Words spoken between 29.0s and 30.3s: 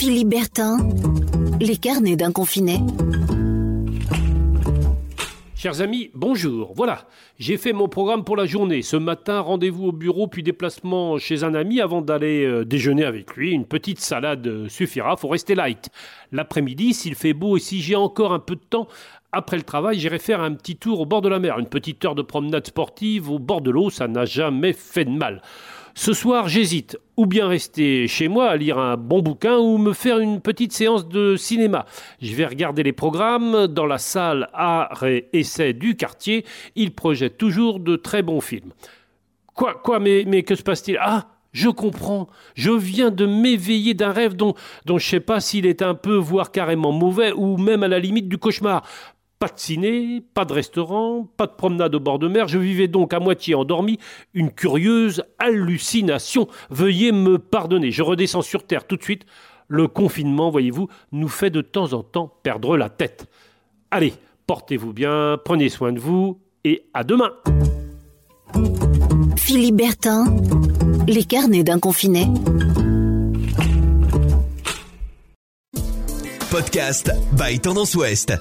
bouquin, ou me faire